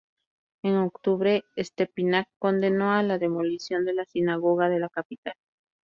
En 0.63 0.77
octubre 0.77 1.43
Stepinac 1.55 2.27
condenó 2.39 2.99
la 3.03 3.19
demolición 3.19 3.85
de 3.85 3.93
la 3.93 4.05
sinagoga 4.05 4.67
de 4.67 4.79
la 4.79 4.89
capital. 4.89 5.35